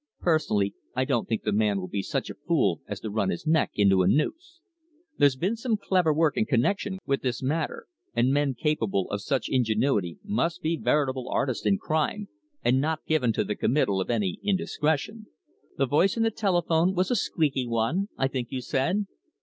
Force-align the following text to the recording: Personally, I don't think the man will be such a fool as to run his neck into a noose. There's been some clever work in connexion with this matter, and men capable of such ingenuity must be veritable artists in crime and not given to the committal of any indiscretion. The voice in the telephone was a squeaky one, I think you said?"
Personally, 0.19 0.73
I 0.95 1.05
don't 1.05 1.27
think 1.29 1.43
the 1.43 1.51
man 1.51 1.79
will 1.79 1.87
be 1.87 2.01
such 2.01 2.31
a 2.31 2.41
fool 2.47 2.81
as 2.87 2.99
to 3.01 3.11
run 3.11 3.29
his 3.29 3.45
neck 3.45 3.69
into 3.75 4.01
a 4.01 4.07
noose. 4.07 4.59
There's 5.19 5.35
been 5.35 5.55
some 5.55 5.77
clever 5.77 6.11
work 6.11 6.37
in 6.37 6.47
connexion 6.47 6.97
with 7.05 7.21
this 7.21 7.43
matter, 7.43 7.85
and 8.15 8.33
men 8.33 8.55
capable 8.55 9.11
of 9.11 9.21
such 9.21 9.47
ingenuity 9.47 10.17
must 10.23 10.63
be 10.63 10.75
veritable 10.75 11.29
artists 11.29 11.67
in 11.67 11.77
crime 11.77 12.29
and 12.63 12.81
not 12.81 13.05
given 13.05 13.31
to 13.33 13.43
the 13.43 13.55
committal 13.55 14.01
of 14.01 14.09
any 14.09 14.39
indiscretion. 14.41 15.27
The 15.77 15.85
voice 15.85 16.17
in 16.17 16.23
the 16.23 16.31
telephone 16.31 16.95
was 16.95 17.11
a 17.11 17.15
squeaky 17.15 17.67
one, 17.67 18.07
I 18.17 18.27
think 18.27 18.47
you 18.49 18.61
said?" 18.61 19.05